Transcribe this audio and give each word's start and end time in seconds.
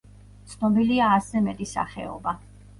ცნობილია 0.53 1.11
ასზე 1.19 1.45
მეტი 1.51 1.71
სახეობა. 1.77 2.39